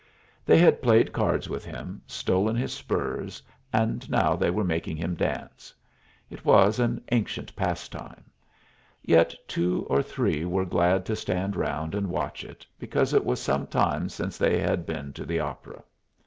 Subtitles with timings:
[0.47, 3.39] They had played cards with him, stolen his spurs,
[3.71, 5.75] and now they were making him dance.
[6.27, 8.23] It was an ancient pastime;
[9.03, 13.39] yet two or three were glad to stand round and watch it, because it was
[13.39, 15.83] some time since they had been to the opera.